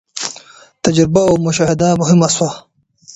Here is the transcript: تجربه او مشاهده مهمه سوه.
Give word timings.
تجربه 0.83 1.21
او 1.29 1.35
مشاهده 1.45 1.87
مهمه 2.01 2.29
سوه. 2.35 2.51